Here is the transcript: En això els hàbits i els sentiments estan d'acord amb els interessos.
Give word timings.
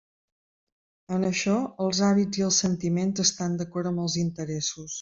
En 1.17 1.27
això 1.27 1.53
els 1.87 2.01
hàbits 2.07 2.41
i 2.41 2.47
els 2.47 2.59
sentiments 2.65 3.23
estan 3.27 3.61
d'acord 3.61 3.91
amb 3.93 4.05
els 4.07 4.17
interessos. 4.27 4.87